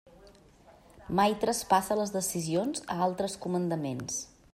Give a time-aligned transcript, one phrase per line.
[1.19, 4.17] Mai traspassa les decisions a altres comandaments.